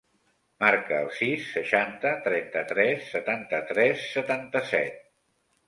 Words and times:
Marca 0.61 0.95
el 1.05 1.11
sis, 1.17 1.43
seixanta, 1.57 2.15
trenta-tres, 2.29 3.05
setanta-tres, 3.13 4.09
setanta-set. 4.17 5.03